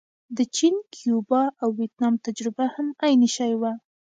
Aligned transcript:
د 0.37 0.39
چین، 0.55 0.75
کیوبا 0.93 1.41
او 1.61 1.69
ویتنام 1.79 2.13
تجربه 2.25 2.65
هم 2.75 2.87
عین 3.05 3.21
شی 3.35 3.53
وه. 3.61 3.71